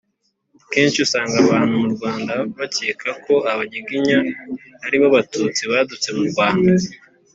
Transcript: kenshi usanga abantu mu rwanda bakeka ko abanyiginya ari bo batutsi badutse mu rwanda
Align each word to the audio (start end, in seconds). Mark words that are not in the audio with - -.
kenshi 0.71 0.97
usanga 1.05 1.35
abantu 1.43 1.73
mu 1.81 1.89
rwanda 1.95 2.33
bakeka 2.57 3.09
ko 3.25 3.33
abanyiginya 3.51 4.19
ari 4.85 4.95
bo 5.01 5.07
batutsi 5.15 5.61
badutse 5.71 6.07
mu 6.17 6.23
rwanda 6.31 6.71